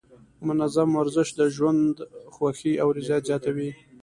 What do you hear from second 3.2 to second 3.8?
زیاتوي.